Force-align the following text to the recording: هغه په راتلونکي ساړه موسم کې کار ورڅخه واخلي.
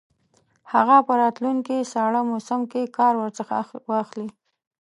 هغه 0.73 0.97
په 1.07 1.13
راتلونکي 1.21 1.77
ساړه 1.93 2.21
موسم 2.31 2.61
کې 2.71 2.93
کار 2.97 3.13
ورڅخه 3.17 3.57
واخلي. 3.91 4.29